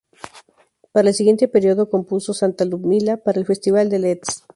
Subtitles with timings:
[0.91, 4.43] Para el siguiente período compuso "Santa Ludmila" para el Festival de Leeds.